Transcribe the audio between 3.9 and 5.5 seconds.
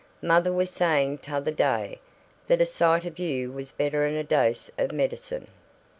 'n a dose of medicine."